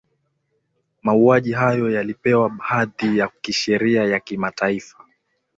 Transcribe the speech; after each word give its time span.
mauaji 1.03 1.51
hayo 1.51 1.91
yalipewa 1.91 2.49
hadhi 2.59 3.17
ya 3.17 3.27
kisheria 3.41 4.03
ya 4.03 4.19
kimataifa 4.19 5.05